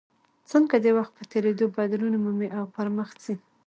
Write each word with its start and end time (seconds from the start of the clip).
څنګه 0.51 0.75
د 0.79 0.87
وخت 0.97 1.13
په 1.17 1.23
تېرېدو 1.31 1.65
بدلون 1.77 2.13
مومي 2.23 2.49
او 2.57 2.63
پرمخ 2.75 3.09
ځي. 3.23 3.35